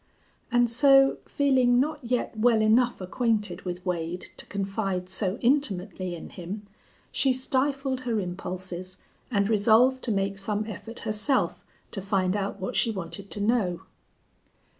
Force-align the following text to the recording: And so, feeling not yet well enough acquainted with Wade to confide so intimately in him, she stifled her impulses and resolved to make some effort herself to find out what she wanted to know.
And 0.51 0.67
so, 0.67 1.19
feeling 1.27 1.79
not 1.79 2.03
yet 2.03 2.35
well 2.35 2.59
enough 2.63 3.01
acquainted 3.01 3.61
with 3.65 3.85
Wade 3.85 4.25
to 4.37 4.47
confide 4.47 5.09
so 5.09 5.37
intimately 5.41 6.15
in 6.15 6.31
him, 6.31 6.63
she 7.11 7.31
stifled 7.33 7.99
her 7.99 8.19
impulses 8.19 8.97
and 9.29 9.47
resolved 9.47 10.03
to 10.05 10.11
make 10.11 10.39
some 10.39 10.65
effort 10.65 11.01
herself 11.01 11.63
to 11.91 12.01
find 12.01 12.35
out 12.35 12.59
what 12.59 12.75
she 12.75 12.89
wanted 12.89 13.29
to 13.29 13.41
know. 13.41 13.81